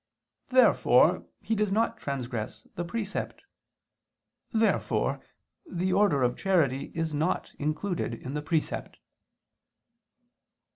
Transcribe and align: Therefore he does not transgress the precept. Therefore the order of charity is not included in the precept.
Therefore 0.49 1.27
he 1.41 1.53
does 1.53 1.71
not 1.71 1.99
transgress 1.99 2.63
the 2.73 2.83
precept. 2.83 3.43
Therefore 4.51 5.23
the 5.69 5.93
order 5.93 6.23
of 6.23 6.35
charity 6.35 6.91
is 6.95 7.13
not 7.13 7.53
included 7.59 8.15
in 8.15 8.33
the 8.33 8.41
precept. 8.41 8.97